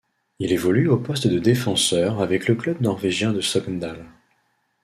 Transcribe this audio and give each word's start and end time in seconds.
Il 0.39 0.51
évolue 0.51 0.89
au 0.89 0.97
poste 0.97 1.27
de 1.27 1.37
défenseur 1.37 2.23
avec 2.23 2.47
le 2.47 2.55
club 2.55 2.81
norvégien 2.81 3.33
de 3.33 3.41
Sogndal. 3.41 4.03